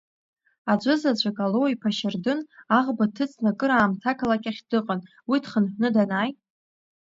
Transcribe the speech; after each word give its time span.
Аӡәызаҵәык 0.71 1.37
Алоу-иԥа 1.45 1.89
Шьардын, 1.97 2.39
аӷба 2.77 3.05
дҭыҵны 3.09 3.49
акыраамҭа 3.51 4.07
ақалақь 4.11 4.47
ахь 4.49 4.61
дыҟан, 4.69 4.99
уи 5.29 5.37
дхынҭәны 5.43 5.89
данааи… 5.95 6.31